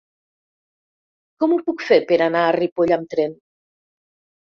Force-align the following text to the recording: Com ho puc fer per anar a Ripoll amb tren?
Com 1.43 1.53
ho 1.53 1.59
puc 1.67 1.83
fer 1.89 1.99
per 2.11 2.17
anar 2.29 2.41
a 2.47 2.55
Ripoll 2.57 2.95
amb 2.97 3.13
tren? 3.13 3.37